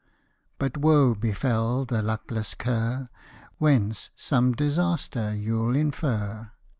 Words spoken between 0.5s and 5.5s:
But woe befel the luckless cur; Whence some disaster,